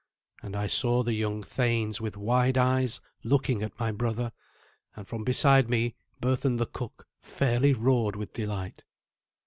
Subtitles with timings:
[0.41, 4.31] And I saw the young thanes with wide eyes looking at my brother,
[4.95, 8.83] and from beside me Berthun the cook fairly roared with delight.